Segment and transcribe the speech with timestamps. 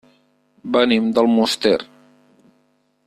[0.77, 1.77] Venim d'Almoster.